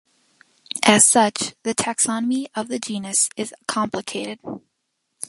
As 0.81 1.05
such, 1.05 1.53
the 1.61 1.75
taxonomy 1.75 2.47
of 2.55 2.69
the 2.69 2.79
genus 2.79 3.29
is 3.37 3.53
complicated. 3.67 4.39